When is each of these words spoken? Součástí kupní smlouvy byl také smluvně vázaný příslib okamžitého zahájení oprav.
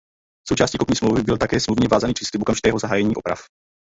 Součástí 0.47 0.77
kupní 0.77 0.95
smlouvy 0.95 1.23
byl 1.23 1.37
také 1.37 1.59
smluvně 1.59 1.87
vázaný 1.87 2.13
příslib 2.13 2.41
okamžitého 2.41 2.79
zahájení 2.79 3.15
oprav. 3.15 3.39